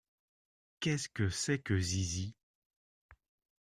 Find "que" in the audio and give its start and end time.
1.09-1.29, 1.59-1.79